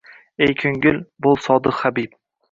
Ey 0.45 0.53
ko’ngil, 0.61 0.97
bo’l 1.25 1.37
sodiq 1.43 1.83
habib 1.83 2.17